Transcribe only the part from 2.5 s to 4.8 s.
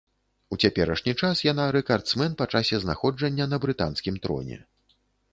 часе знаходжання на брытанскім троне.